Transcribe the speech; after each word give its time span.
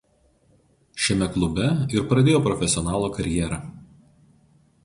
Šiame 1.07 1.27
klube 1.35 1.67
ir 1.97 2.07
pradėjo 2.13 2.41
profesionalo 2.49 3.13
karjerą. 3.19 3.61